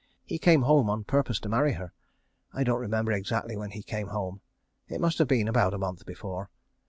He 0.25 0.39
came 0.39 0.63
home 0.63 0.89
on 0.89 1.03
purpose 1.03 1.39
to 1.41 1.47
marry 1.47 1.73
her. 1.73 1.93
I 2.51 2.63
don't 2.63 2.79
remember 2.81 3.11
exactly 3.11 3.55
when 3.55 3.69
he 3.69 3.83
came 3.83 4.07
home. 4.07 4.41
It 4.87 4.99
must 4.99 5.19
have 5.19 5.27
been 5.27 5.47
about 5.47 5.75
a 5.75 5.77
month 5.77 6.07
before. 6.07 6.49